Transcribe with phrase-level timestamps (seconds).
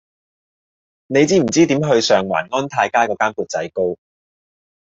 [1.05, 3.97] 你知唔知點去上環安泰街嗰間缽仔糕